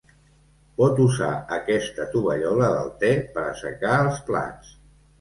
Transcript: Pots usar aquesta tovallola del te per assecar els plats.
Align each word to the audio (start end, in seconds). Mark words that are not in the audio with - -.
Pots 0.79 1.01
usar 1.03 1.27
aquesta 1.59 2.09
tovallola 2.15 2.73
del 2.79 2.93
te 3.07 3.15
per 3.39 3.47
assecar 3.55 3.97
els 4.05 4.29
plats. 4.33 4.79